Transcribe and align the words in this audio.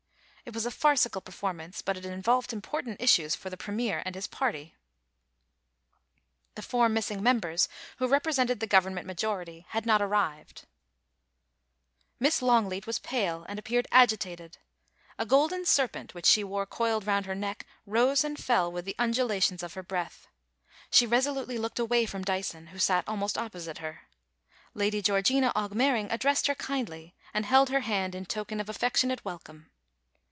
It 0.43 0.55
was 0.55 0.65
a 0.65 0.71
farcical 0.71 1.21
performance, 1.21 1.81
but 1.81 1.95
it 1.95 2.03
involved 2.03 2.51
important 2.51 2.99
issues 2.99 3.35
for 3.35 3.49
the 3.49 3.55
Premier 3.55 4.01
and 4.05 4.15
his 4.15 4.27
party. 4.27 4.75
144 6.55 6.89
POLICY 6.89 7.13
AND 7.13 7.21
PASSION, 7.21 7.21
The 7.21 7.21
four 7.21 7.21
missing 7.21 7.23
members, 7.23 7.69
who 7.99 8.13
represented 8.13 8.59
the 8.59 8.67
Govern 8.67 8.93
ment 8.95 9.07
majority, 9.07 9.65
had 9.69 9.85
not 9.85 10.01
arrived 10.01 10.65
Miss 12.19 12.41
Longleat 12.41 12.85
was 12.85 12.99
pale, 12.99 13.45
and 13.47 13.59
appeared 13.59 13.87
agitated 13.93 14.57
A 15.17 15.25
golden 15.25 15.63
serpent 15.63 16.13
which 16.13 16.25
she 16.25 16.43
wore 16.43 16.65
coiled 16.65 17.07
round 17.07 17.27
her 17.27 17.35
neck 17.35 17.65
rose 17.85 18.23
and 18.25 18.37
fell 18.37 18.69
with 18.69 18.83
the 18.83 18.95
undulations 18.99 19.63
of 19.63 19.75
her 19.75 19.83
breath. 19.83 20.27
She 20.89 21.05
resolutely 21.05 21.57
looked 21.59 21.79
away 21.79 22.05
from 22.05 22.23
Dyson, 22.23 22.67
who 22.67 22.79
sat 22.79 23.07
almost 23.07 23.37
opposite 23.37 23.77
her. 23.77 24.09
Lady 24.73 25.01
Georgina 25.01 25.53
Augmering 25.55 26.11
addressed 26.11 26.47
her 26.47 26.55
kindly, 26.55 27.15
and 27.33 27.45
held 27.45 27.69
her 27.69 27.81
hand 27.81 28.13
in 28.15 28.25
token 28.25 28.59
of 28.59 28.67
affectionate 28.67 29.23
welcome. 29.23 29.69